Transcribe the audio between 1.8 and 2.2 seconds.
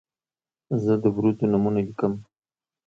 لیکم.